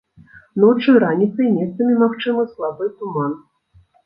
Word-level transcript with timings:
Ноччу 0.61 0.95
і 0.99 1.01
раніцай 1.03 1.51
месцамі 1.59 1.93
магчымы 2.05 2.47
слабы 2.55 2.89
туман. 2.97 3.39